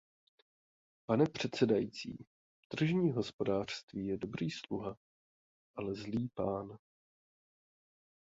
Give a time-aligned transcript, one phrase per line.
[1.05, 2.25] Pane předsedající,
[2.67, 4.97] tržní hospodářství je dobrý sluha,
[5.75, 6.77] ale zlý pán.